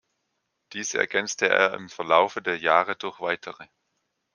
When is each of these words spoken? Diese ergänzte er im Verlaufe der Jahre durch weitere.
Diese 0.73 0.97
ergänzte 0.97 1.47
er 1.47 1.75
im 1.75 1.87
Verlaufe 1.87 2.41
der 2.41 2.57
Jahre 2.57 2.95
durch 2.95 3.19
weitere. 3.21 3.67